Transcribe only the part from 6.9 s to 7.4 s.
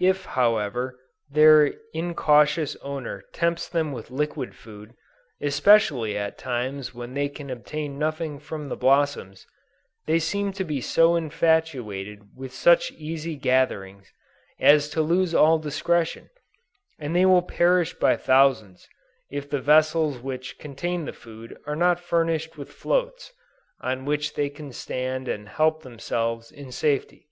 when they